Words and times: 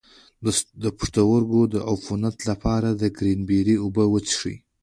د 0.83 0.85
پښتورګو 0.99 1.61
د 1.73 1.75
عفونت 1.91 2.37
لپاره 2.49 2.89
د 3.01 3.03
کرینبیري 3.17 3.75
اوبه 3.83 4.03
وڅښئ 4.09 4.55